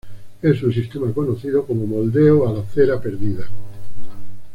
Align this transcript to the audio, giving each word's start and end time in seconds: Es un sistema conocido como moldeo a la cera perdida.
Es 0.41 0.63
un 0.63 0.73
sistema 0.73 1.13
conocido 1.13 1.63
como 1.63 1.85
moldeo 1.85 2.47
a 2.49 2.53
la 2.53 2.63
cera 2.65 2.99
perdida. 2.99 3.45